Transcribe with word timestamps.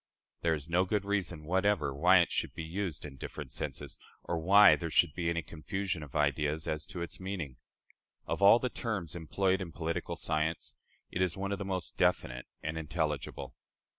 There 0.41 0.55
is 0.55 0.67
no 0.67 0.83
good 0.83 1.05
reason 1.05 1.43
whatever 1.43 1.93
why 1.93 2.21
it 2.21 2.31
should 2.31 2.55
be 2.55 2.63
used 2.63 3.05
in 3.05 3.17
different 3.17 3.51
senses, 3.51 3.99
or 4.23 4.39
why 4.39 4.75
there 4.75 4.89
should 4.89 5.13
be 5.13 5.29
any 5.29 5.43
confusion 5.43 6.01
of 6.01 6.15
ideas 6.15 6.67
as 6.67 6.87
to 6.87 7.03
its 7.03 7.19
meaning. 7.19 7.57
Of 8.25 8.41
all 8.41 8.57
the 8.57 8.69
terms 8.71 9.15
employed 9.15 9.61
in 9.61 9.71
political 9.71 10.15
science, 10.15 10.73
it 11.11 11.21
is 11.21 11.37
one 11.37 11.51
of 11.51 11.59
the 11.59 11.65
most 11.65 11.97
definite 11.97 12.47
and 12.63 12.79
intelligible. 12.79 13.53